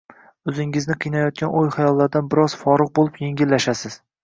o‘zingizni 0.51 0.95
qiynayotgan 1.05 1.53
o‘y-xayollardan 1.59 2.33
biroz 2.33 2.57
forig‘ 2.65 2.93
bo‘lib, 2.99 3.23
yengillashasiz. 3.29 4.03